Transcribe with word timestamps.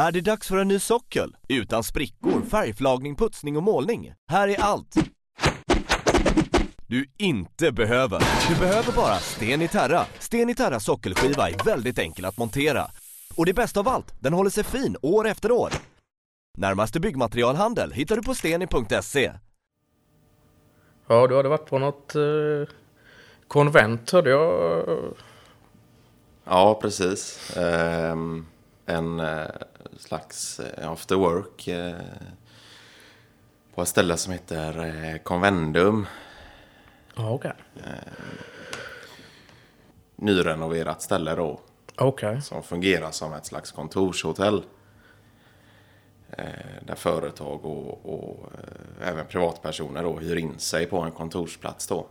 Är 0.00 0.12
det 0.12 0.20
dags 0.20 0.48
för 0.48 0.56
en 0.56 0.68
ny 0.68 0.78
sockel? 0.78 1.36
Utan 1.48 1.84
sprickor, 1.84 2.42
färgflagning, 2.50 3.16
putsning 3.16 3.56
och 3.56 3.62
målning. 3.62 4.12
Här 4.30 4.48
är 4.48 4.60
allt. 4.60 4.94
Du 6.86 7.06
inte 7.18 7.72
behöver. 7.72 8.22
Du 8.48 8.60
behöver 8.60 8.92
bara 8.92 9.16
Sten 9.16 9.62
i 9.62 9.68
Terra. 9.68 10.04
Sten 10.18 10.50
i 10.50 10.54
Terra 10.54 10.80
sockelskiva 10.80 11.50
är 11.50 11.64
väldigt 11.64 11.98
enkel 11.98 12.24
att 12.24 12.38
montera. 12.38 12.86
Och 13.36 13.46
det 13.46 13.54
bästa 13.54 13.80
av 13.80 13.88
allt, 13.88 14.14
den 14.20 14.32
håller 14.32 14.50
sig 14.50 14.64
fin 14.64 14.96
år 15.02 15.28
efter 15.28 15.52
år. 15.52 15.72
Närmaste 16.58 17.00
byggmaterialhandel 17.00 17.92
hittar 17.92 18.16
du 18.16 18.22
på 18.22 18.34
steni.se. 18.34 19.32
Ja, 21.06 21.26
du 21.26 21.36
hade 21.36 21.48
varit 21.48 21.66
på 21.66 21.78
något 21.78 22.14
eh, 22.14 22.74
konvent 23.48 24.10
hörde 24.10 24.30
jag. 24.30 24.84
Ja, 26.44 26.78
precis. 26.82 27.56
Ehm, 27.56 28.46
en 28.86 29.20
eh, 29.20 29.46
slags 29.98 30.60
eh, 30.60 30.90
after 30.90 31.16
work 31.16 31.68
eh, 31.68 31.94
på 33.74 33.82
ett 33.82 33.88
ställe 33.88 34.16
som 34.16 34.32
heter 34.32 35.18
Convendum. 35.18 36.06
Ja, 37.16 37.30
okej. 37.30 37.52
Nyrenoverat 40.16 41.02
ställe 41.02 41.34
då. 41.34 41.60
Okej. 41.96 42.42
Som 42.42 42.62
fungerar 42.62 43.10
som 43.10 43.32
ett 43.32 43.46
slags 43.46 43.72
kontorshotell. 43.72 44.62
Där 46.82 46.94
företag 46.94 47.64
och, 47.64 48.06
och 48.14 48.50
även 49.02 49.26
privatpersoner 49.26 50.02
då 50.02 50.18
hyr 50.18 50.36
in 50.36 50.58
sig 50.58 50.86
på 50.86 51.00
en 51.00 51.12
kontorsplats 51.12 51.86
då. 51.86 52.06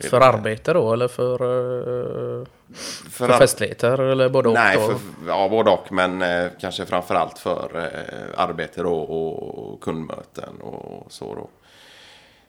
För 0.00 0.20
arbete 0.20 0.72
då 0.72 0.92
eller 0.92 1.08
för, 1.08 1.32
eh, 2.40 2.46
för, 3.10 3.28
ar- 3.28 3.38
festligheter 3.38 3.98
eller 4.00 4.28
både 4.28 4.48
och? 4.48 4.54
Nej, 4.54 4.76
då? 4.76 4.82
för, 4.86 4.98
ja, 5.26 5.48
både 5.48 5.70
och. 5.70 5.92
Men 5.92 6.22
eh, 6.22 6.46
kanske 6.60 6.86
framförallt 6.86 7.38
för 7.38 7.76
eh, 7.76 8.40
arbete 8.40 8.82
då 8.82 8.94
och, 9.00 9.58
och 9.72 9.80
kundmöten 9.80 10.60
och 10.60 11.12
så 11.12 11.34
då. 11.34 11.48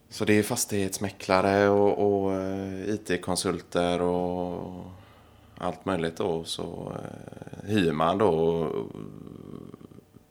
Så 0.09 0.25
det 0.25 0.39
är 0.39 0.43
fastighetsmäklare 0.43 1.69
och, 1.69 2.23
och 2.23 2.33
eh, 2.33 2.89
IT-konsulter 2.89 4.02
och 4.02 4.73
allt 5.57 5.85
möjligt 5.85 6.17
då. 6.17 6.43
Så 6.43 6.93
eh, 6.95 7.69
hyr 7.69 7.91
man 7.91 8.17
då 8.17 8.67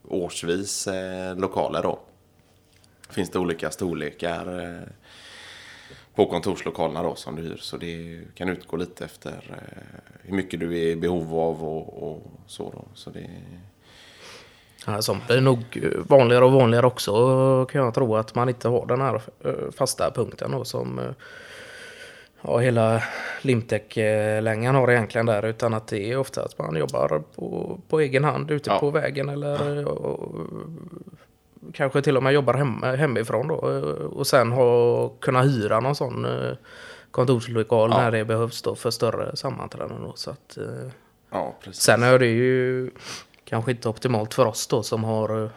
årsvis 0.09 0.87
eh, 0.87 1.37
lokaler 1.37 1.83
då. 1.83 1.99
Finns 3.11 3.31
det 3.31 3.39
olika 3.39 3.71
storlekar 3.71 4.61
eh, 4.65 4.89
på 6.19 6.27
kontorslokalerna 6.27 7.03
då 7.03 7.15
som 7.15 7.37
du 7.37 7.43
hyr. 7.43 7.57
Så 7.57 7.77
det 7.77 8.21
kan 8.35 8.49
utgå 8.49 8.77
lite 8.77 9.05
efter 9.05 9.31
eh, 9.51 10.11
hur 10.23 10.37
mycket 10.37 10.61
du 10.61 10.79
är 10.79 10.87
i 10.87 10.97
behov 10.97 11.35
av 11.39 11.65
och, 11.65 12.11
och 12.13 12.23
så 12.47 12.71
då. 12.71 12.85
Så 12.95 13.11
det, 13.11 13.27
Ja, 14.87 15.03
sånt 15.03 15.27
blir 15.27 15.41
nog 15.41 15.59
eh, 15.83 15.99
vanligare 16.09 16.45
och 16.45 16.53
vanligare 16.53 16.87
också 16.87 17.67
kan 17.67 17.85
jag 17.85 17.95
tro 17.95 18.17
att 18.17 18.35
man 18.35 18.49
inte 18.49 18.69
har 18.69 18.87
den 18.87 19.01
här 19.01 19.21
eh, 19.45 19.71
fasta 19.77 20.11
punkten 20.11 20.51
då 20.51 20.65
som 20.65 21.01
ja, 22.43 22.59
hela 22.59 23.03
Limtech-längan 23.43 24.75
har 24.75 24.91
egentligen 24.91 25.27
där 25.27 25.45
utan 25.45 25.75
att 25.75 25.87
det 25.89 26.13
är 26.13 26.17
ofta 26.19 26.45
att 26.45 26.59
man 26.59 26.77
jobbar 26.77 27.23
på, 27.35 27.79
på 27.89 28.01
egen 28.01 28.25
hand 28.25 28.51
ute 28.51 28.71
Ja. 28.71 28.79
på 28.79 28.91
vägen 28.91 29.29
eller 29.29 29.87
och, 29.87 30.35
kanske 31.73 32.03
till 32.03 32.17
och 32.17 32.23
med 32.23 32.33
jobbar 32.33 32.55
hem, 32.55 32.83
hemifrån 32.83 33.49
då 33.49 33.55
eh, 33.55 34.05
och 34.07 34.27
sen 34.27 34.53
ha, 34.53 35.09
kunna 35.09 35.43
hyra 35.43 35.81
någon 35.81 35.95
sån 35.95 36.25
eh, 36.25 36.53
kontorslokal 37.11 37.91
Ja. 37.91 37.99
när 37.99 38.11
det 38.11 38.25
behövs 38.25 38.63
då 38.63 38.75
för 38.75 38.91
större 38.91 39.37
sammanträden 39.37 40.03
då, 40.03 40.13
så 40.17 40.31
att 40.31 40.57
eh, 40.57 40.91
ja. 41.31 41.55
Sen 41.73 42.03
är 42.03 42.19
det 42.19 42.27
ju 42.27 42.91
kanske 43.45 43.71
inte 43.71 43.89
optimalt 43.89 44.35
för 44.35 44.47
oss 44.47 44.67
då 44.67 44.83
som 44.83 45.05
har 45.05 45.45
eh, 45.45 45.51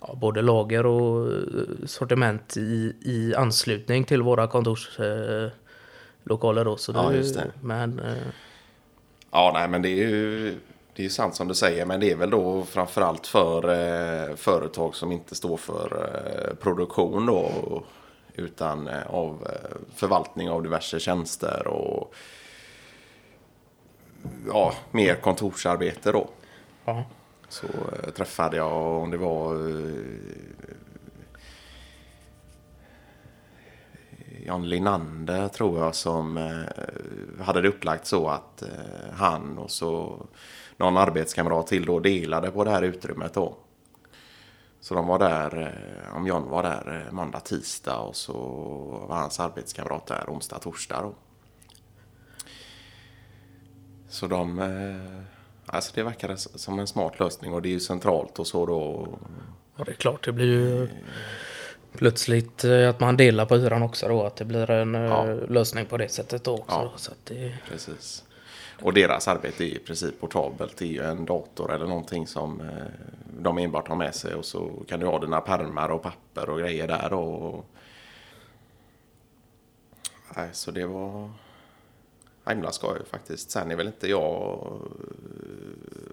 ja, 0.00 0.14
både 0.14 0.42
lager 0.42 0.86
och 0.86 1.32
eh, 1.32 1.38
sortiment 1.86 2.56
i, 2.56 2.96
i 3.00 3.34
anslutning 3.36 4.04
till 4.04 4.22
våra 4.22 4.46
kontorslokaler. 4.46 5.44
Eh, 5.44 5.50
lokaler 6.24 6.64
då, 6.64 6.76
så 6.76 6.92
Ja, 6.92 7.10
det. 7.10 7.50
Men 7.60 7.98
eh, 7.98 8.14
Ja, 9.30 9.50
nej, 9.54 9.68
men 9.68 9.82
det 9.82 9.88
är 9.88 10.08
ju 10.08 10.58
det 10.94 11.04
är 11.04 11.08
sant 11.08 11.34
som 11.34 11.48
du 11.48 11.54
säger. 11.54 11.86
Men 11.86 12.00
det 12.00 12.10
är 12.10 12.16
väl 12.16 12.30
då 12.30 12.62
framförallt 12.64 13.26
för 13.26 13.68
eh, 13.68 14.36
företag 14.36 14.94
som 14.94 15.12
inte 15.12 15.34
står 15.34 15.56
för 15.56 16.08
eh, 16.08 16.54
produktion 16.54 17.26
då. 17.26 17.82
Utan 18.34 18.88
eh, 18.88 19.06
av 19.06 19.46
eh, 19.46 19.76
förvaltning 19.94 20.50
av 20.50 20.62
diverse 20.62 21.00
tjänster 21.00 21.66
och 21.66 22.14
ja, 24.46 24.74
mer 24.90 25.14
kontorsarbete 25.14 26.12
då. 26.12 26.28
ja, 26.84 27.04
Så 27.48 27.66
eh, 27.66 28.10
träffade 28.10 28.56
jag, 28.56 29.02
om 29.02 29.10
det 29.10 29.16
var 29.16 29.54
eh, 29.54 29.96
Jan 34.46 34.68
Linander 34.68 35.48
tror 35.48 35.78
jag 35.80 35.94
som 35.94 36.36
hade 37.40 37.60
det 37.60 37.68
upplagt 37.68 38.06
så 38.06 38.28
att 38.28 38.62
han 39.12 39.58
och 39.58 39.70
så 39.70 40.26
någon 40.76 40.96
arbetskamrat 40.96 41.66
till 41.66 41.84
då 41.86 41.98
delade 42.00 42.50
på 42.50 42.64
det 42.64 42.70
här 42.70 42.82
utrymmet 42.82 43.34
då. 43.34 43.56
Så 44.80 44.94
de 44.94 45.06
var 45.06 45.18
där, 45.18 45.62
eh, 46.08 46.16
om 46.16 46.26
John 46.26 46.48
var 46.50 46.62
där 46.62 47.04
eh, 47.06 47.12
måndag, 47.12 47.40
tisdag 47.40 47.98
och 47.98 48.16
så 48.16 48.32
var 49.08 49.16
hans 49.16 49.40
arbetskamrat 49.40 50.06
där 50.06 50.24
onsdag, 50.28 50.58
torsdag 50.58 51.00
då. 51.02 51.14
Så 54.08 54.26
de, 54.26 54.58
eh, 54.58 55.22
alltså 55.66 55.92
det 55.94 56.02
verkar 56.02 56.36
som 56.36 56.78
en 56.78 56.86
smart 56.86 57.20
lösning 57.20 57.54
och 57.54 57.62
det 57.62 57.68
är 57.68 57.70
ju 57.70 57.80
centralt 57.80 58.38
och 58.38 58.46
så 58.46 58.66
då. 58.66 59.08
ja, 59.76 59.84
det 59.84 59.90
är 59.90 59.94
klart. 59.94 60.24
Det 60.24 60.32
blir 60.32 60.46
ju 60.46 60.88
plötsligt 61.98 62.64
att 62.64 63.00
man 63.00 63.16
delar 63.16 63.46
på 63.46 63.56
hyran 63.56 63.82
också 63.82 64.08
då. 64.08 64.22
Att 64.22 64.36
det 64.36 64.44
blir 64.44 64.70
en 64.70 64.94
Ja. 64.94 65.24
lösning 65.48 65.86
på 65.86 65.96
det 65.96 66.08
sättet 66.08 66.44
då 66.44 66.52
också. 66.54 66.64
Ja. 66.76 66.92
Så 66.96 67.10
att 67.12 67.18
det, 67.26 67.58
Precis. 67.68 68.24
Och 68.80 68.92
deras 68.92 69.28
arbete 69.28 69.64
är 69.64 69.68
i 69.68 69.78
princip 69.78 70.20
portabelt. 70.20 70.76
Det 70.76 70.84
är 70.84 70.88
ju 70.88 71.02
en 71.02 71.24
dator 71.24 71.72
eller 71.72 71.86
någonting 71.86 72.26
som 72.26 72.60
eh, 72.60 72.66
de 73.40 73.58
enbart 73.58 73.88
har 73.88 73.96
med 73.96 74.14
sig. 74.14 74.34
Och 74.34 74.44
så 74.44 74.70
kan 74.88 75.00
du 75.00 75.06
ha 75.06 75.18
dina 75.18 75.40
pärmar 75.40 75.88
och 75.88 76.02
papper 76.02 76.50
och 76.50 76.58
grejer 76.58 76.88
där. 76.88 77.12
Och... 77.12 77.64
Nej, 80.36 80.48
så 80.52 80.70
det 80.70 80.86
var 80.86 81.30
himla 82.48 82.72
skoj 82.72 82.98
faktiskt. 83.10 83.50
Sen 83.50 83.70
är 83.70 83.76
väl 83.76 83.86
inte 83.86 84.08
jag... 84.08 84.58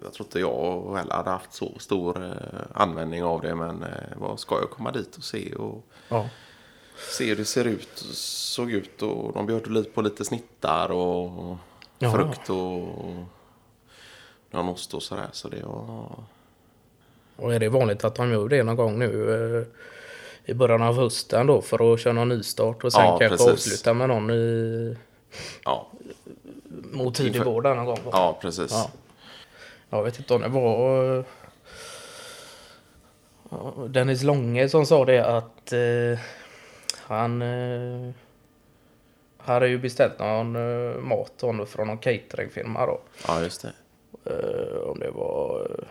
Jag 0.02 0.12
tror 0.12 0.26
inte 0.26 0.40
jag 0.40 0.96
heller 0.96 1.14
hade 1.14 1.30
haft 1.30 1.52
så 1.52 1.78
stor 1.78 2.24
eh, 2.24 2.60
användning 2.74 3.24
av 3.24 3.40
det. 3.40 3.54
Men 3.54 3.82
eh, 3.82 3.88
det 4.12 4.18
var 4.18 4.36
skoj 4.36 4.64
att 4.64 4.70
komma 4.70 4.92
dit 4.92 5.16
och 5.16 5.24
se. 5.24 5.54
Och 5.54 5.84
ja. 6.08 6.28
se 7.16 7.24
hur 7.28 7.36
det 7.36 7.44
ser 7.44 7.64
ut, 7.64 7.98
såg 8.14 8.70
ut 8.70 9.02
och 9.02 9.32
de 9.32 9.46
bjöd 9.46 9.70
lite 9.70 9.90
på 9.90 10.02
lite 10.02 10.24
snittar 10.24 10.90
och 10.90 11.56
Ja. 12.02 12.12
frukt 12.12 12.50
och 12.50 12.88
någon 14.50 14.68
ost 14.68 14.94
och 14.94 15.02
sådär. 15.02 15.28
Så 15.32 15.48
det 15.48 15.62
var... 15.62 16.10
Och 17.36 17.54
är 17.54 17.58
det 17.60 17.68
vanligt 17.68 18.04
att 18.04 18.14
de 18.14 18.30
gör 18.32 18.48
det 18.48 18.62
någon 18.62 18.76
gång 18.76 18.98
nu 18.98 19.34
eh, 19.60 19.66
i 20.50 20.54
början 20.54 20.82
av 20.82 20.94
hösten 20.96 21.46
då 21.46 21.62
för 21.62 21.94
att 21.94 22.00
köra 22.00 22.12
någon 22.12 22.28
nystart 22.28 22.84
och 22.84 22.92
sen 22.92 23.04
Ja, 23.04 23.18
kanske 23.18 23.28
precis. 23.46 23.52
avsluta 23.52 23.94
med 23.94 24.08
någon 24.08 24.30
i, 24.30 24.96
Ja, 25.64 25.86
mot 26.92 27.14
tidig 27.14 27.36
Inför- 27.36 27.44
vår 27.50 27.62
där 27.62 27.74
någon 27.74 27.84
gång? 27.86 27.98
då? 28.04 28.10
ja 28.12 28.38
precis. 28.42 28.70
Ja. 28.70 28.90
Jag 29.90 30.02
vet 30.02 30.18
inte 30.18 30.34
om 30.34 30.40
det 30.42 30.48
var 30.48 31.24
Dennis 33.88 34.22
Långe 34.22 34.68
som 34.68 34.86
sa 34.86 35.04
det 35.04 35.26
att 35.26 35.72
eh, 35.72 36.18
han 36.98 37.42
eh, 37.42 38.10
hade 39.44 39.68
ju 39.68 39.78
beställt 39.78 40.18
någon 40.18 40.56
eh, 40.56 40.96
mat 40.98 41.32
från 41.66 41.86
någon 41.86 41.98
cateringfirma 41.98 42.86
då. 42.86 43.00
Ja, 43.26 43.42
just 43.42 43.62
det. 43.62 43.72
Eh, 44.24 44.80
om 44.80 44.98
det 44.98 45.10
var... 45.10 45.60
eh, 45.60 45.84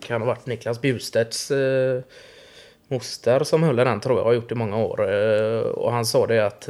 Kan 0.00 0.20
ha 0.20 0.26
varit 0.26 0.46
Niklas 0.46 0.80
Bjurstedts 0.80 1.50
eh, 1.50 2.02
moster 2.88 3.44
som 3.44 3.62
höll 3.62 3.76
den 3.76 4.00
tror 4.00 4.18
jag. 4.18 4.24
Har 4.24 4.32
gjort 4.32 4.52
i 4.52 4.54
många 4.54 4.76
år. 4.76 5.12
Eh, 5.12 5.60
och 5.60 5.92
han 5.92 6.06
sa 6.06 6.26
det 6.26 6.46
att 6.46 6.68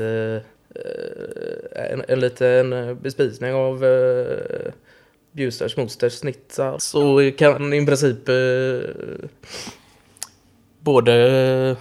en, 1.73 2.03
en 2.09 2.21
liten 2.21 2.99
bespisning 3.03 3.55
av 3.55 3.85
eh, 3.85 4.73
Bjurstedts 5.33 5.77
mosters 5.77 6.13
snitsar 6.13 6.79
så 6.79 7.31
kan 7.39 7.73
i 7.73 7.87
princip 7.87 8.19
både 10.81 11.77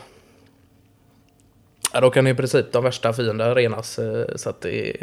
Ja, 1.93 2.01
då 2.01 2.09
kan 2.09 2.27
i 2.27 2.35
princip 2.35 2.71
de 2.71 2.83
värsta 2.83 3.13
fiender 3.13 3.55
renas. 3.55 3.99
eh, 3.99 4.25
Så 4.35 4.49
att 4.49 4.61
det, 4.61 4.97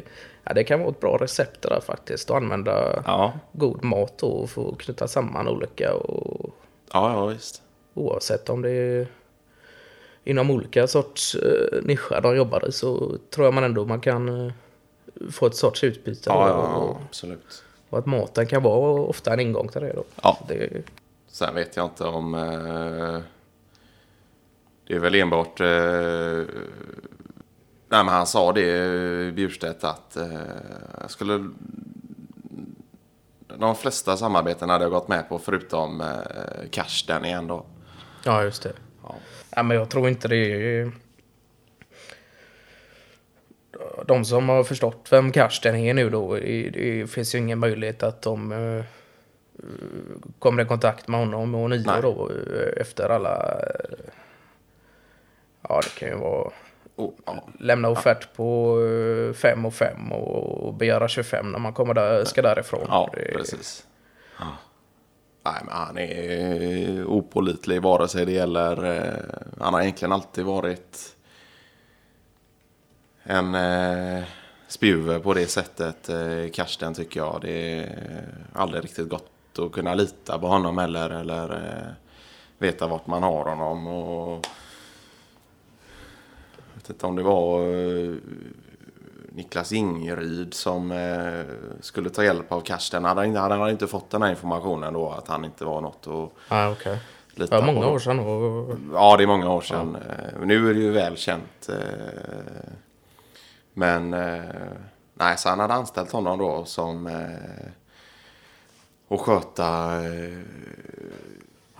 ja, 0.45 0.53
det 0.55 0.65
kan 0.65 0.81
vara 0.81 0.91
ett 0.91 1.01
bra 1.01 1.17
recept 1.17 1.63
där 1.63 1.81
faktiskt. 1.81 2.31
Att 2.31 2.37
använda 2.37 3.03
Ja, 3.07 3.33
god 3.53 3.85
mat 3.85 4.19
då 4.19 4.27
och 4.27 4.51
få 4.51 4.75
knyta 4.75 5.09
samman 5.09 5.49
olika. 5.49 5.95
Och, 5.95 6.51
ja, 6.93 7.13
ja 7.13 7.27
visst. 7.27 7.63
oavsett 7.95 8.49
om 8.49 8.63
det 8.63 8.71
är 8.71 9.07
inom 10.25 10.51
olika 10.51 10.87
sorts 10.87 11.35
eh, 11.35 11.83
nischer 11.83 12.21
de 12.21 12.37
jobbar 12.37 12.69
i 12.69 12.73
så 12.73 13.17
tror 13.31 13.47
jag 13.47 13.55
man 13.55 13.65
ändå 13.65 13.85
man 13.85 14.01
kan 14.01 14.47
eh, 14.47 14.53
få 15.31 15.47
ett 15.47 15.57
sorts 15.57 15.85
utbyte. 15.85 16.23
Ja, 16.31 16.35
då. 16.35 16.41
ja, 16.49 16.77
Och- 16.77 16.91
ja 16.91 17.01
absolut. 17.09 17.63
Och 17.91 17.99
att 17.99 18.07
maten 18.07 18.47
kan 18.47 18.63
vara 18.63 19.01
ofta 19.03 19.33
en 19.33 19.41
ingång 19.41 19.69
till 19.69 19.81
det 19.81 19.93
då. 19.93 20.05
Ja. 20.23 20.39
Det, 20.49 20.83
Sen 21.29 21.55
vet 21.55 21.77
jag 21.77 21.87
inte 21.87 22.05
om... 22.05 22.35
Eh, 22.35 23.21
det 24.91 24.97
är 24.97 25.01
väl 25.01 25.15
enbart... 25.15 25.61
Eh, 25.61 25.67
nej, 27.89 28.05
men 28.05 28.09
han 28.09 28.27
sa 28.27 28.53
det, 28.53 28.79
eh, 28.79 29.33
Bjurstedt, 29.33 29.85
att 29.85 30.17
eh, 30.17 31.07
skulle... 31.07 31.51
De 33.59 33.77
flesta 33.77 34.17
samarbeten 34.17 34.69
hade 34.69 34.85
jag 34.85 34.93
gått 34.93 35.09
med 35.09 35.29
på 35.29 35.39
förutom 35.39 36.01
eh, 36.01 36.69
Karsten 36.71 37.25
igen 37.25 37.47
då. 37.47 37.67
ja, 38.25 38.43
just 38.43 38.63
det. 38.63 38.73
Ja. 39.03 39.15
Ja, 39.51 39.63
men 39.63 39.77
jag 39.77 39.91
tror 39.91 40.09
inte 40.09 40.29
det 40.29 40.37
är... 40.37 40.93
De 44.07 44.25
som 44.25 44.49
har 44.49 44.65
förstått 44.65 45.09
vem 45.11 45.33
Karsten 45.33 45.77
är 45.77 45.95
nu 45.95 46.11
då, 46.11 46.35
det 46.35 47.11
finns 47.11 47.35
ju 47.35 47.39
ingen 47.39 47.59
möjlighet 47.59 48.03
att 48.03 48.23
de 48.23 48.53
eh, 48.53 48.85
kommer 50.39 50.63
i 50.63 50.67
kontakt 50.67 51.09
med 51.09 51.21
honom 51.21 51.55
och 51.55 51.71
Nio 51.71 51.83
Nej. 51.87 52.03
då 52.03 52.31
eh, 52.31 52.81
efter 52.83 53.09
alla... 53.09 53.61
eh, 55.71 55.75
Ja, 55.75 55.81
det 55.85 56.01
kan 56.01 56.09
ju 56.09 56.15
vara... 56.15 56.51
Oh, 56.97 57.13
ja. 57.27 57.45
Lämna 57.59 57.89
offert 57.89 58.29
på 58.37 58.77
5 59.35 59.67
och 59.67 59.75
5 59.75 60.13
och 60.13 60.75
begära 60.75 61.09
25 61.09 61.53
när 61.53 61.59
man 61.59 61.73
kommer 61.73 61.95
där, 61.95 62.25
ska 62.25 62.43
därifrån. 62.43 62.87
Ja, 62.89 63.11
Det- 63.13 63.33
precis. 63.33 63.87
Nej, 65.45 65.55
men 65.65 65.75
han 65.75 65.99
är 65.99 67.05
opålitlig 67.05 67.83
vare 67.83 68.09
sig 68.09 68.27
det 68.27 68.33
gäller... 68.33 68.85
Eh, 68.97 69.15
han 69.61 69.75
har 69.75 69.81
egentligen 69.81 70.13
alltid 70.13 70.45
varit 70.45 71.17
en 73.23 73.55
eh, 73.55 74.23
spjuver 74.69 75.19
på 75.19 75.35
det 75.35 75.47
sättet. 75.47 76.09
Eh, 76.09 76.51
Karsten 76.53 76.95
tycker 76.95 77.21
jag. 77.21 77.39
Det 77.43 77.79
är 77.79 78.27
aldrig 78.55 78.85
riktigt 78.85 79.09
gott 79.09 79.31
att 79.59 79.73
kunna 79.73 79.95
lita 79.95 80.39
på 80.39 80.47
honom 80.47 80.79
eller, 80.79 81.11
eller 81.11 81.53
eh, 81.55 81.93
veta 82.59 82.87
vart 82.87 83.07
man 83.07 83.23
har 83.23 83.45
honom. 83.45 83.87
Och, 83.87 84.47
vet 86.91 86.95
inte 86.97 87.07
om 87.07 87.17
det 87.17 87.23
var 87.23 87.61
eh, 87.61 88.15
Niklas 89.33 89.73
Ingeryd 89.73 90.55
som 90.55 90.91
eh, 90.93 91.45
skulle 91.81 92.11
ta 92.11 92.25
hjälp 92.25 92.53
av 92.53 92.61
Karsten. 92.61 93.05
Hade 93.05 93.21
han, 93.21 93.37
hade 93.37 93.55
han 93.55 93.71
inte 93.71 93.87
fått 93.87 94.11
den 94.11 94.23
här 94.23 94.31
informationen 94.31 94.93
då 94.95 95.11
att 95.11 95.29
han 95.29 95.45
inte 95.45 95.65
var 95.65 95.81
något 95.81 96.07
att 96.07 96.31
Ja, 96.49 96.71
okej. 96.73 96.99
lita 97.35 97.55
Det 97.61 97.67
var 97.67 97.73
många 97.75 97.87
på. 97.87 97.93
år 97.93 97.99
sedan 97.99 98.19
och, 98.19 98.77
Ja, 98.93 99.17
det 99.17 99.23
är 99.23 99.27
många 99.27 99.51
år 99.53 99.61
sedan. 99.61 99.97
Eh, 99.97 100.41
Nu 100.47 100.71
är 100.71 100.75
det 100.75 100.81
ju 100.81 100.91
väl 100.91 101.17
känt. 101.17 101.69
eh, 101.69 101.77
Men 103.73 104.11
nej, 105.15 105.39
så 105.39 105.49
han 105.49 105.61
hade 105.61 105.75
anställt 105.75 106.13
honom 106.13 106.39
då 106.39 106.65
som 106.65 107.09
och 109.09 109.21
sköta 109.21 109.93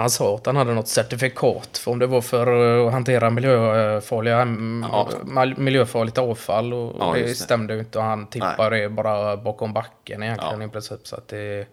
Han 0.01 0.11
sa 0.11 0.35
att 0.35 0.47
han 0.47 0.57
hade 0.57 0.75
något 0.75 0.89
certifikat 0.89 1.79
för 1.79 1.91
om 1.91 1.99
det 1.99 2.07
var 2.07 2.21
för 2.21 2.47
att 2.87 2.93
hantera 2.93 3.31
miljöfarliga, 3.31 4.37
Ja. 4.93 5.09
miljöfarligt 5.57 6.19
avfall 6.19 6.73
och 6.73 6.97
Ja, 6.99 7.13
det 7.15 7.35
stämde 7.35 7.75
ju 7.75 7.81
inte 7.81 7.99
och 7.99 8.05
han 8.05 8.27
tippade 8.27 8.77
det 8.81 8.89
bara 8.89 9.37
bakom 9.37 9.73
backen 9.73 10.23
egentligen 10.23 10.61
Ja. 10.61 10.67
i 10.67 10.71
princip. 10.71 11.07
Så 11.07 11.17
att 11.17 11.29
det, 11.29 11.67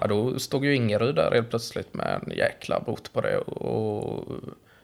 ja, 0.00 0.06
då 0.06 0.38
stod 0.38 0.64
ju 0.64 0.74
Ingeryd 0.76 1.14
där 1.14 1.30
helt 1.30 1.50
plötsligt 1.50 1.94
med 1.94 2.20
en 2.26 2.32
jäkla 2.36 2.80
bot 2.80 3.12
på 3.12 3.20
det 3.20 3.38
och 3.38 4.24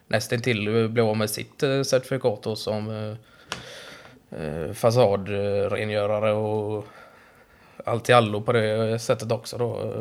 nästan 0.06 0.40
till 0.40 0.88
blev 0.88 1.06
av 1.06 1.16
med 1.16 1.31
sitt 1.31 1.62
eh, 1.62 1.82
certifikat 1.82 2.42
då 2.42 2.56
som 2.56 2.90
eh, 2.90 4.40
eh, 4.40 4.72
fasadrengörare 4.72 6.32
och 6.32 6.84
allt 7.84 8.08
i 8.08 8.12
allo 8.12 8.40
på 8.40 8.52
det 8.52 8.99
sättet 8.99 9.32
också 9.32 9.58
då. 9.58 9.92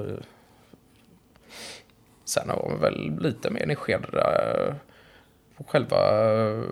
Sen 2.25 2.49
har 2.49 2.69
vi 2.73 2.81
väl 2.81 3.17
lite 3.19 3.49
mer 3.49 3.65
nischade 3.65 4.75
på 5.57 5.63
själva, 5.63 5.97
eh, 6.49 6.63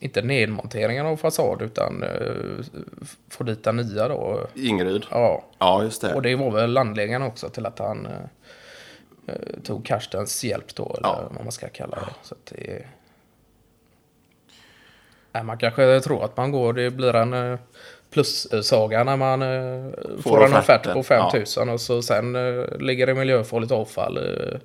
inte 0.00 0.22
nedmonteringen 0.22 1.06
av 1.06 1.16
fasad 1.16 1.62
utan 1.62 2.02
eh, 2.02 2.64
få 3.30 3.44
dit 3.44 3.64
den 3.64 3.76
nya 3.76 4.08
då. 4.08 4.46
Ingeryd. 4.54 5.04
Ja, 5.10 5.44
Ja, 5.58 5.82
just 5.82 6.00
det. 6.02 6.14
och 6.14 6.22
det 6.22 6.34
var 6.36 6.50
väl 6.50 6.76
anledningen 6.76 7.22
också 7.22 7.48
till 7.48 7.66
att 7.66 7.78
han 7.78 8.06
eh, 8.06 8.12
eh, 9.26 9.60
tog 9.64 9.86
Karstens 9.86 10.44
hjälp 10.44 10.74
då, 10.74 10.84
eller 10.98 11.08
Ja. 11.08 11.28
vad 11.34 11.44
man 11.44 11.52
ska 11.52 11.68
kalla 11.68 11.96
det. 11.96 12.12
Så 12.22 12.34
det 12.44 12.84
Nej, 15.32 15.42
man 15.44 15.58
kanske 15.58 16.00
tror 16.00 16.24
att 16.24 16.36
man 16.36 16.52
går, 16.52 16.72
det 16.72 16.90
blir 16.90 17.14
en 17.16 17.32
eh, 17.34 17.58
plussaga 18.10 19.04
när 19.04 19.16
man 19.16 19.42
eh, 19.42 19.92
får, 20.22 20.44
en 20.44 20.56
offert 20.56 20.92
på 20.92 21.02
5000 21.02 21.68
och 21.68 21.80
så 21.80 22.02
sen 22.02 22.36
eh, 22.36 22.78
ligger 22.78 23.06
det 23.06 23.14
miljöfarligt 23.14 23.72
avfall 23.72 24.16
eh, 24.16 24.60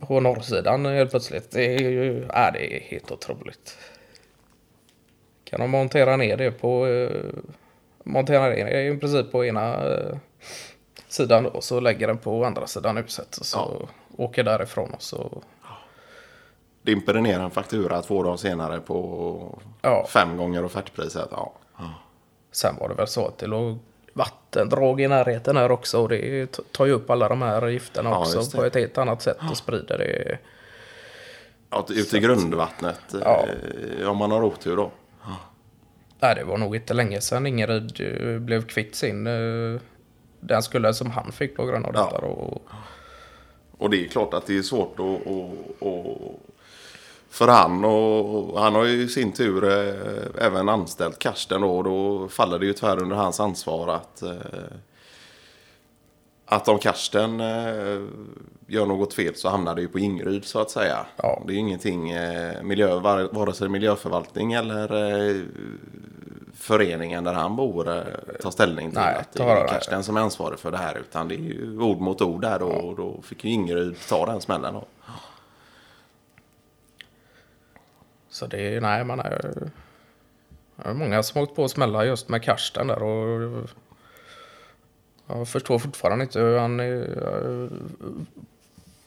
på 0.00 0.20
norrsidan 0.20 0.86
helt 0.86 1.10
plötsligt. 1.10 1.50
Det 1.50 1.74
är 1.74 1.78
ju, 1.78 2.26
ja, 2.28 2.50
det 2.50 2.76
är 2.76 2.80
helt 2.80 3.10
otroligt. 3.10 3.78
Kan 5.44 5.60
de 5.60 5.70
montera 5.70 6.16
ner 6.16 6.36
det 6.36 6.50
på, 6.50 6.86
montera 8.04 8.48
ner 8.48 8.64
det 8.64 8.86
i 8.86 8.96
princip 8.96 9.32
på 9.32 9.44
ena 9.44 9.76
sidan 11.08 11.44
då, 11.44 11.60
så 11.60 11.80
lägger 11.80 12.06
den 12.06 12.18
på 12.18 12.44
andra 12.44 12.66
sidan 12.66 12.96
huset 12.96 13.36
och 13.36 13.46
så 13.46 13.88
åker 14.16 14.44
därifrån 14.44 14.90
och 14.90 15.02
så, 15.02 15.42
Dimper 16.82 17.14
det 17.14 17.20
ner 17.20 17.40
en 17.40 17.50
faktura 17.50 18.02
två 18.02 18.22
dagar 18.22 18.36
senare 18.36 18.80
på 18.80 19.58
Ja. 19.82 20.06
fem 20.08 20.36
gånger 20.36 20.64
offertpriset. 20.64 21.28
Ja. 21.30 21.52
Sen 22.52 22.76
var 22.80 22.88
det 22.88 22.94
väl 22.94 23.06
så 23.06 23.26
att 23.26 23.38
det 23.38 23.46
låg 23.46 23.78
vattendrag 24.12 25.00
i 25.00 25.08
närheten 25.08 25.56
här 25.56 25.70
också 25.70 26.02
och 26.02 26.08
det 26.08 26.46
tar 26.72 26.86
ju 26.86 26.92
upp 26.92 27.10
alla 27.10 27.28
de 27.28 27.42
här 27.42 27.68
gifterna 27.68 28.10
Ja, 28.10 28.18
också 28.20 28.56
på 28.58 28.64
ett 28.64 28.74
helt 28.74 28.98
annat 28.98 29.22
sätt 29.22 29.36
och 29.50 29.56
sprider 29.56 29.98
det. 29.98 30.38
Ja, 31.70 31.86
ut 31.90 32.14
i 32.14 32.20
grundvattnet. 32.20 33.00
Ja. 33.24 33.44
eh, 34.00 34.08
Om 34.10 34.16
man 34.16 34.30
har 34.30 34.42
otur 34.44 34.76
då. 34.76 34.90
Nej, 36.20 36.34
det 36.34 36.44
var 36.44 36.58
nog 36.58 36.76
inte 36.76 36.94
länge 36.94 37.20
sedan 37.20 37.46
Ingrid 37.46 38.00
eh, 38.00 38.38
blev 38.38 38.62
kvitt 38.66 38.94
sin, 38.94 39.26
eh, 39.26 39.80
den 40.40 40.62
skulle 40.62 40.94
som 40.94 41.10
han 41.10 41.32
fick 41.32 41.56
på 41.56 41.64
grund 41.66 41.86
av 41.86 41.92
Ja. 41.94 42.04
detta 42.04 42.20
då. 42.20 42.60
Och 43.78 43.90
det 43.90 44.04
är 44.04 44.08
klart 44.08 44.34
att 44.34 44.46
det 44.46 44.58
är 44.58 44.62
svårt 44.62 45.00
att... 45.00 45.06
att, 45.06 45.88
att 45.88 46.38
för 47.32 47.48
han 47.48 47.84
och 47.84 48.60
han 48.60 48.74
har 48.74 48.84
ju 48.84 49.02
i 49.02 49.08
sin 49.08 49.32
tur 49.32 49.64
eh, 49.64 50.46
även 50.46 50.68
anställt 50.68 51.18
Karsten 51.18 51.60
då. 51.60 51.76
Och 51.76 51.84
då 51.84 52.28
faller 52.28 52.58
det 52.58 52.66
ju 52.66 52.72
tyvärr 52.72 53.02
under 53.02 53.16
hans 53.16 53.40
ansvar 53.40 53.88
att... 53.88 54.22
Eh, 54.22 54.32
att 56.46 56.68
om 56.68 56.78
Karsten 56.78 57.40
eh, 57.40 58.02
gör 58.66 58.86
något 58.86 59.14
fel 59.14 59.34
så 59.34 59.48
hamnar 59.48 59.74
det 59.74 59.80
ju 59.80 59.88
på 59.88 59.98
Ingryd 59.98 60.44
så 60.44 60.60
att 60.60 60.70
säga. 60.70 61.06
Ja. 61.16 61.42
Det 61.46 61.52
är 61.52 61.54
ju 61.54 61.60
ingenting 61.60 62.10
eh, 62.10 62.62
miljö, 62.62 62.98
var, 62.98 63.28
vare 63.32 63.52
sig 63.52 63.68
miljöförvaltning 63.68 64.52
eller 64.52 65.10
eh, 65.30 65.42
föreningen 66.54 67.24
där 67.24 67.32
han 67.32 67.56
bor 67.56 67.88
eh, 67.88 68.02
tar 68.42 68.50
ställning 68.50 68.90
till 68.90 69.00
Nej, 69.00 69.16
att 69.16 69.32
det 69.32 69.42
är. 69.42 69.68
Karsten 69.68 70.04
som 70.04 70.16
är 70.16 70.20
ansvarig 70.20 70.58
för 70.58 70.70
det 70.70 70.78
här. 70.78 70.98
Utan 70.98 71.28
det 71.28 71.34
är 71.34 71.38
ju 71.38 71.78
ord 71.80 72.00
mot 72.00 72.22
ord 72.22 72.40
där 72.40 72.62
och, 72.62 72.88
och 72.88 72.96
då 72.96 73.22
fick 73.22 73.44
ju 73.44 73.50
Ingryd 73.50 73.96
ta 74.08 74.26
den 74.26 74.40
smällen. 74.40 74.74
Då. 74.74 74.84
Så 78.32 78.46
det 78.46 78.74
är, 78.74 78.80
nej 78.80 79.04
man 79.04 79.20
är, 79.20 79.70
det 80.76 80.88
är 80.88 80.94
många 80.94 81.22
som 81.22 81.38
har 81.38 81.42
åkt 81.42 81.56
på 81.56 81.68
smällar 81.68 82.04
just 82.04 82.28
med 82.28 82.42
Karsten 82.42 82.86
där 82.86 83.02
och 83.02 83.68
jag 85.26 85.48
förstår 85.48 85.78
fortfarande 85.78 86.24
inte 86.24 86.40
hur 86.40 86.58
han 86.58 86.80
eh, 86.80 87.78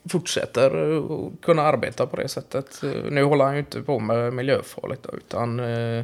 fortsätter 0.10 0.96
att 0.96 1.42
kunna 1.42 1.62
arbeta 1.62 2.08
på 2.08 2.16
det 2.16 2.28
sättet. 2.28 2.82
Nu 3.10 3.24
håller 3.24 3.46
han 3.46 3.54
ju 3.54 3.60
inte 3.60 3.82
på 3.82 4.00
med 4.00 4.34
miljöfarligt 4.34 5.06
utan 5.14 5.60
eh, 5.60 6.04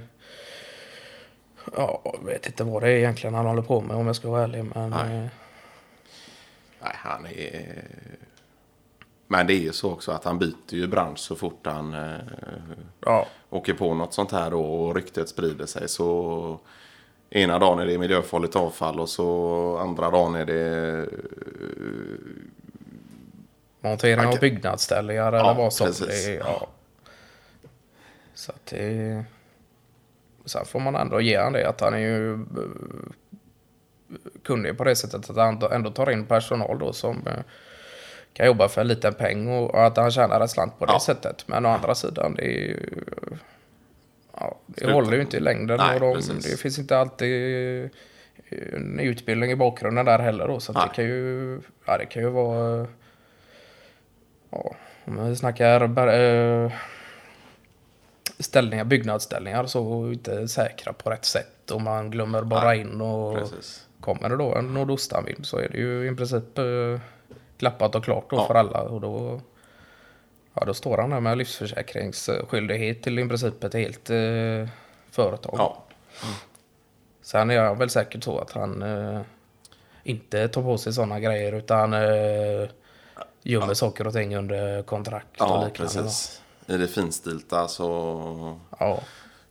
ja, 1.75 2.01
jag 2.03 2.25
vet 2.25 2.45
inte 2.45 2.63
vad 2.63 2.83
det 2.83 2.89
är 2.89 2.97
egentligen 2.97 3.33
han 3.33 3.45
håller 3.45 3.61
på 3.61 3.81
med 3.81 3.97
om 3.97 4.07
jag 4.07 4.15
ska 4.15 4.29
vara 4.29 4.43
ärlig. 4.43 4.65
Men 4.75 4.89
Nej. 4.89 5.17
eh, 5.17 5.27
Nej, 6.83 6.95
han 6.95 7.25
är... 7.25 7.83
Men 9.31 9.47
det 9.47 9.53
är 9.53 9.59
ju 9.59 9.73
så 9.73 9.91
också 9.91 10.11
att 10.11 10.23
han 10.23 10.39
byter 10.39 10.73
ju 10.73 10.87
bransch 10.87 11.19
så 11.19 11.35
fort 11.35 11.65
han 11.65 11.93
eh, 11.93 12.19
ja, 12.99 13.27
åker 13.49 13.73
på 13.73 13.93
något 13.93 14.13
sånt 14.13 14.31
här 14.31 14.51
då 14.51 14.63
och 14.63 14.95
ryktet 14.95 15.29
sprider 15.29 15.65
sig. 15.65 15.89
Så 15.89 16.59
ena 17.29 17.59
dagen 17.59 17.79
är 17.79 17.85
det 17.85 17.97
miljöfarligt 17.97 18.55
avfall 18.55 18.99
och 18.99 19.09
så 19.09 19.77
andra 19.77 20.09
dagen 20.09 20.35
är 20.35 20.45
det... 20.45 21.09
montering 23.81 24.25
av 24.25 24.39
byggnadsställningar 24.39 25.27
eller 25.27 25.37
Ja, 25.37 25.53
vad 25.53 25.73
som 25.73 25.87
precis. 25.87 26.25
det 26.25 26.35
är. 26.35 26.39
Ja. 26.39 26.67
Så 28.33 28.51
att 28.51 28.65
det... 28.65 29.23
Sen 30.45 30.65
får 30.65 30.79
man 30.79 30.95
ändå 30.95 31.21
ge 31.21 31.37
han 31.37 31.53
det 31.53 31.69
att 31.69 31.81
han 31.81 31.93
är 31.93 31.97
ju 31.97 32.33
eh, 32.33 32.39
kunnig 34.43 34.77
på 34.77 34.83
det 34.83 34.95
sättet 34.95 35.29
att 35.29 35.35
han 35.37 35.61
ändå 35.71 35.91
tar 35.91 36.11
in 36.11 36.25
personal 36.25 36.79
då 36.79 36.93
som 36.93 37.27
eh, 37.27 37.43
kan 38.33 38.45
jobba 38.45 38.67
för 38.69 38.81
en 38.81 38.87
liten 38.87 39.13
peng 39.13 39.47
och 39.47 39.85
att 39.85 39.97
han 39.97 40.11
tjänar 40.11 40.41
en 40.41 40.49
slant 40.49 40.79
på 40.79 40.85
det 40.85 40.91
Ja. 40.93 40.99
sättet. 40.99 41.43
Men 41.47 41.65
å 41.65 41.69
andra 41.69 41.95
sidan, 41.95 42.33
det 42.35 42.43
är 42.45 42.59
ju... 42.67 42.79
Ja, 44.37 44.57
det 44.65 44.91
håller 44.91 45.13
ju 45.15 45.21
inte 45.21 45.37
i 45.37 45.39
längden. 45.39 45.77
Nej, 45.77 45.95
och 45.95 45.99
de, 46.01 46.33
det 46.41 46.59
finns 46.59 46.79
inte 46.79 46.97
alltid 46.97 47.89
en 48.73 48.99
utbildning 48.99 49.51
i 49.51 49.55
bakgrunden 49.55 50.05
där 50.05 50.19
heller 50.19 50.47
då. 50.47 50.59
Så 50.59 50.71
det 50.73 50.89
kan 50.95 51.05
ju, 51.05 51.59
ja 51.85 51.97
det 51.97 52.05
kan 52.05 52.21
ju 52.23 52.29
vara, 52.29 52.87
ja, 54.49 54.75
om 55.05 55.29
vi 55.29 55.35
snackar 55.35 56.07
eh, 56.07 56.71
ställningar, 58.39 58.83
byggnadsställningar 58.83 59.65
så 59.65 60.11
inte 60.11 60.47
säkra 60.47 60.93
på 60.93 61.09
rätt 61.09 61.25
sätt 61.25 61.71
och 61.71 61.81
man 61.81 62.11
glömmer 62.11 62.41
bara 62.41 62.65
Nej, 62.65 62.79
in 62.79 63.01
och 63.01 63.35
Precis. 63.37 63.87
kommer 63.99 64.29
det 64.29 64.37
då 64.37 64.55
en 64.55 64.73
nordostanvind 64.73 65.45
så 65.45 65.57
är 65.57 65.69
det 65.69 65.77
ju 65.77 66.11
i 66.11 66.15
princip 66.15 66.57
eh, 66.57 66.99
klappat 67.61 67.95
och 67.95 68.03
klart 68.03 68.29
då 68.29 68.35
Ja. 68.35 68.47
för 68.47 68.55
alla 68.55 68.81
och 68.81 69.01
då 69.01 69.41
Ja, 70.53 70.65
då 70.65 70.73
står 70.73 70.97
han 70.97 71.09
där 71.09 71.19
med 71.19 71.37
livsförsäkringsskyldighet 71.37 73.03
till 73.03 73.19
i 73.19 73.27
princip 73.27 73.63
ett 73.63 73.73
helt 73.73 74.09
eh, 74.09 74.67
företag. 75.11 75.55
Ja. 75.57 75.83
Sen 77.21 77.49
är 77.49 77.55
jag 77.55 77.75
väl 77.77 77.89
säkert 77.89 78.23
så 78.23 78.39
att 78.39 78.51
han 78.51 78.81
eh, 78.81 79.21
inte 80.03 80.47
tar 80.47 80.61
på 80.61 80.77
sig 80.77 80.93
sådana 80.93 81.19
grejer 81.19 81.51
utan 81.53 81.93
eh, 81.93 82.69
gömmer 83.43 83.73
saker 83.73 84.07
och 84.07 84.13
ting 84.13 84.35
under 84.35 84.83
kontrakt 84.83 85.41
och 85.41 85.47
Ja, 85.47 85.65
liknande. 85.65 85.93
precis. 85.93 86.41
I 86.67 86.77
det 86.77 86.87
finstilta 86.87 87.67
så 87.67 88.57
Ja, 88.79 88.99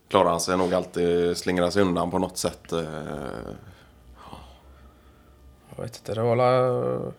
klarar 0.07 0.29
han 0.29 0.39
sig 0.41 0.57
nog 0.57 0.73
alltid 0.73 1.37
slingra 1.37 1.71
sig 1.71 1.81
undan 1.81 2.11
på 2.11 2.19
något 2.19 2.37
sätt. 2.37 2.71
eh, 2.71 2.79
jag 5.75 5.83
vet 5.83 5.97
inte. 5.97 6.13
Det 6.13 6.21
var 6.21 6.31
alla... 6.31 7.11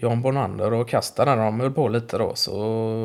John 0.00 0.22
Bonander 0.22 0.72
och 0.72 0.88
Kasta 0.88 1.24
när 1.24 1.36
de 1.36 1.60
höll 1.60 1.70
på 1.72 1.88
lite 1.88 2.18
då 2.18 2.34
så 2.34 2.52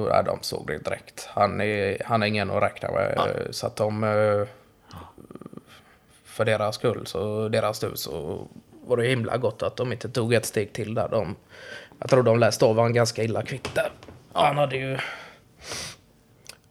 ja, 0.09 0.21
de 0.21 0.37
såg 0.41 0.67
det 0.67 0.77
direkt. 0.77 1.27
Han 1.29 1.61
är, 1.61 2.01
han 2.05 2.23
är 2.23 2.27
ingen 2.27 2.51
att 2.51 2.63
räkna 2.63 2.91
med. 2.91 3.47
Så 3.51 3.67
att 3.67 3.75
de... 3.75 4.03
eh, 4.03 4.47
För 6.23 6.45
deras 6.45 6.75
skull, 6.75 7.07
så 7.07 7.49
deras 7.49 7.79
tur 7.79 7.95
så 7.95 8.41
var 8.87 8.97
det 8.97 9.07
himla 9.07 9.37
gott 9.37 9.63
att 9.63 9.75
de 9.75 9.91
inte 9.91 10.09
tog 10.09 10.33
ett 10.33 10.45
steg 10.45 10.73
till 10.73 10.93
där. 10.93 11.07
De, 11.11 11.35
jag 11.99 12.09
tror 12.09 12.23
de 12.23 12.39
läste 12.39 12.65
av 12.65 12.79
han 12.79 12.93
ganska 12.93 13.23
illa 13.23 13.41
kvitt 13.43 13.75
där. 13.75 13.91
Han 14.33 14.57
hade 14.57 14.77
ju... 14.77 14.97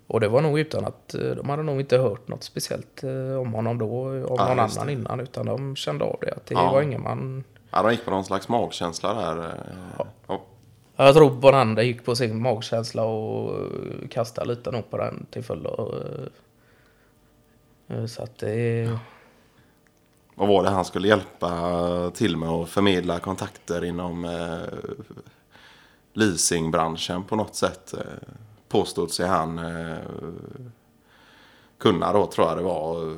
Och 0.06 0.20
det 0.20 0.28
var 0.28 0.40
nog 0.40 0.58
utan 0.58 0.84
att 0.84 1.14
eh, 1.14 1.20
de 1.30 1.48
hade 1.48 1.62
nog 1.62 1.80
inte 1.80 1.98
hört 1.98 2.28
något 2.28 2.42
speciellt 2.44 3.02
eh, 3.04 3.40
om 3.40 3.52
honom 3.54 3.78
då 3.78 4.06
av 4.08 4.36
Ja, 4.38 4.48
någon 4.48 4.58
annan 4.60 4.86
det. 4.86 4.92
innan 4.92 5.20
utan 5.20 5.46
de 5.46 5.76
kände 5.76 6.04
av 6.04 6.18
det 6.20 6.32
att 6.32 6.46
det 6.46 6.54
Ja. 6.54 6.72
var 6.72 6.82
ingen 6.82 7.02
man... 7.02 7.44
Ja, 7.72 7.82
de 7.82 7.90
gick 7.92 8.04
på 8.04 8.10
någon 8.10 8.24
slags 8.24 8.48
magkänsla 8.48 9.14
där. 9.14 9.44
eh, 9.48 10.06
ja. 10.28 10.40
Jag 10.96 11.14
tror 11.14 11.30
Bonander 11.30 11.82
gick 11.82 12.04
på 12.04 12.16
sin 12.16 12.42
magkänsla 12.42 13.04
och 13.04 13.54
eh, 13.60 14.08
kastade 14.10 14.48
lite 14.48 14.70
nog 14.70 14.90
på 14.90 14.98
den 14.98 15.26
till 15.30 15.44
fullo. 15.44 15.94
eh, 17.88 18.06
Så 18.06 18.22
att 18.22 18.38
det... 18.38 18.90
Vad 20.34 20.48
var 20.48 20.62
det 20.62 20.70
han 20.70 20.84
skulle 20.84 21.08
hjälpa 21.08 22.10
till 22.14 22.36
med 22.36 22.48
att 22.48 22.68
förmedla 22.68 23.18
kontakter 23.18 23.84
inom 23.84 24.24
eh, 24.24 24.78
leasingbranschen 26.12 27.24
på 27.24 27.36
något 27.36 27.54
sätt. 27.54 27.94
Påstod 28.68 29.10
sig 29.10 29.26
han 29.26 29.58
eh, 29.58 29.96
kunna 31.78 32.12
då 32.12 32.26
tror 32.26 32.48
jag 32.48 32.56
det 32.56 32.62
var 32.62 33.16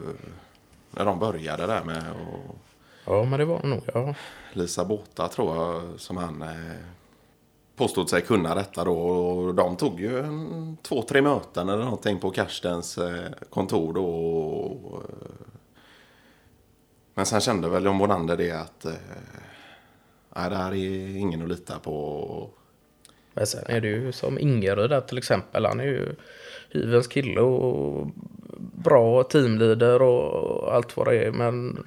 när 0.91 1.05
de 1.05 1.19
började 1.19 1.67
där 1.67 1.85
med 1.85 1.97
att 1.99 2.57
Ja, 3.07 3.25
men 3.25 3.39
det 3.39 3.45
var 3.45 3.63
nog 3.63 3.83
ja. 3.95 4.15
Lisa 4.57 4.85
Båta 4.85 5.29
tror 5.29 5.57
jag 5.57 6.01
som 6.01 6.17
han 6.17 6.43
eh, 6.43 6.77
påstod 7.77 8.11
sig 8.11 8.23
kunna 8.23 8.55
detta 8.55 8.85
då. 8.85 8.99
Och 8.99 9.55
de 9.55 9.77
tog 9.77 10.01
ju 10.01 10.19
en, 10.19 10.77
två, 10.83 11.03
tre 11.03 11.23
möten 11.23 11.69
eller 11.69 11.85
någonting 11.85 12.19
på 12.19 12.31
Karstens 12.31 12.99
eh, 12.99 13.31
kontor 13.51 13.93
då. 13.93 14.07
Och, 14.07 15.03
men 17.15 17.27
sen 17.27 17.41
kände 17.41 17.69
väl 17.69 17.85
John 17.85 17.99
Bonander 17.99 18.37
det 18.37 18.51
att 18.51 18.85
eh, 18.85 18.93
nej, 20.37 20.51
det 20.51 20.57
här 20.57 20.73
är 20.75 21.17
ingen 21.17 21.43
att 21.43 21.49
lita 21.49 21.79
på. 21.79 22.51
Men 23.35 23.47
sen 23.47 23.65
är 23.67 23.81
det 23.81 23.89
ju 23.89 24.13
som 24.13 24.39
Ingerud 24.39 24.91
där 24.91 25.01
till 25.01 25.19
exempel. 25.19 25.67
Han 25.67 25.81
är 25.81 25.85
ju 25.85 26.15
hyvens 26.71 27.07
kille 27.07 27.41
och 27.41 28.07
bra 28.59 29.23
teamleader 29.23 30.03
och 30.03 30.75
allt 30.75 30.97
vad 30.97 31.07
det 31.07 31.25
är. 31.25 31.33
Men 31.33 31.85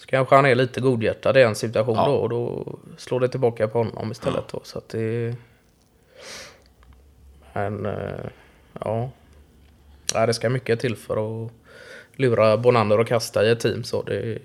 så 0.00 0.06
kanske 0.06 0.34
han 0.34 0.46
är 0.46 0.54
lite 0.54 0.80
godhjärtad 0.80 1.36
i 1.36 1.42
en 1.42 1.54
situation 1.54 1.96
Ja. 1.96 2.06
då 2.06 2.14
och 2.14 2.28
då 2.28 2.66
slår 2.96 3.20
det 3.20 3.28
tillbaka 3.28 3.68
på 3.68 3.78
honom 3.78 4.10
istället 4.12 4.48
då. 4.48 4.60
Så 4.64 4.78
att 4.78 4.88
det... 4.88 5.36
Men 7.52 7.86
eh, 7.86 8.26
ja. 8.80 9.10
ja, 10.14 10.26
det 10.26 10.34
ska 10.34 10.48
mycket 10.48 10.80
till 10.80 10.96
för 10.96 11.44
att 11.44 11.52
lura 12.12 12.56
Bonander 12.56 12.98
och 13.00 13.06
kasta 13.06 13.44
i 13.44 13.50
ett 13.50 13.60
team 13.60 13.84
så 13.84 14.02
det... 14.02 14.38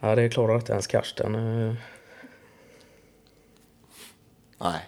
Ja, 0.00 0.14
det 0.14 0.28
klarar 0.28 0.54
inte 0.54 0.72
ens 0.72 0.86
Karsten. 0.86 1.34
eh. 1.34 1.74
Nej, 4.58 4.80